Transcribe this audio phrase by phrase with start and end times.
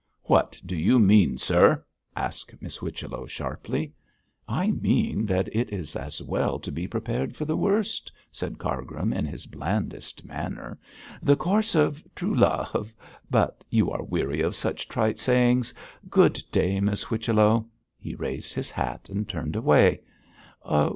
[0.23, 3.93] 'What do you mean, sir?' asked Miss Whichello, sharply.
[4.47, 9.13] 'I mean that it is as well to be prepared for the worst,' said Cargrim,
[9.13, 10.79] in his blandest manner.
[11.21, 12.91] 'The course of true love
[13.29, 15.71] but you are weary of such trite sayings.
[16.09, 20.01] Good day, Miss Whichello!' He raised his hat and turned away.